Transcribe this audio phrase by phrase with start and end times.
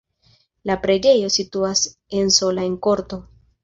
[0.69, 1.85] La preĝejo situas
[2.23, 3.27] en sola en korto.